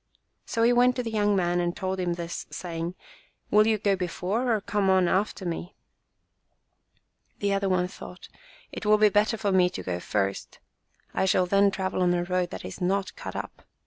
So 0.47 0.63
he 0.63 0.73
went 0.73 0.95
to 0.95 1.03
the 1.03 1.11
young 1.11 1.35
man 1.35 1.59
and 1.59 1.77
told 1.77 1.99
him 1.99 2.13
this, 2.15 2.47
say 2.49 2.79
ing, 2.79 2.95
"Will 3.51 3.67
you 3.67 3.77
go 3.77 3.95
before 3.95 4.51
or 4.55 4.59
come 4.59 4.89
on 4.89 5.07
after 5.07 5.45
me?" 5.45 5.75
The 7.37 7.53
other 7.53 7.69
one 7.69 7.87
thought, 7.87 8.27
"It 8.71 8.83
will 8.83 8.97
be 8.97 9.09
better 9.09 9.37
for 9.37 9.51
me 9.51 9.69
to 9.69 9.83
go 9.83 9.99
first. 9.99 10.57
I 11.13 11.25
shall 11.25 11.45
then 11.45 11.69
travel 11.69 12.01
on 12.01 12.15
a 12.15 12.23
road 12.23 12.49
that 12.49 12.65
is 12.65 12.81
not 12.81 13.15
cut 13.15 13.35
up. 13.35 13.63